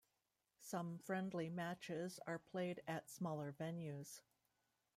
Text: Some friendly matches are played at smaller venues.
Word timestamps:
Some 0.57 0.97
friendly 0.97 1.47
matches 1.47 2.19
are 2.25 2.39
played 2.39 2.81
at 2.87 3.07
smaller 3.07 3.53
venues. 3.53 4.21